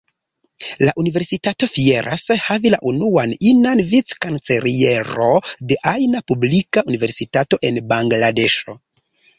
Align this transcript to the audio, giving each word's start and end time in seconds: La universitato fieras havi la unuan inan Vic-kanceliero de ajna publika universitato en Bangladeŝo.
La 0.85 0.93
universitato 1.01 1.67
fieras 1.73 2.23
havi 2.47 2.71
la 2.75 2.79
unuan 2.93 3.35
inan 3.51 3.85
Vic-kanceliero 3.93 5.31
de 5.73 5.81
ajna 5.95 6.27
publika 6.33 6.89
universitato 6.95 7.63
en 7.73 7.83
Bangladeŝo. 7.95 8.79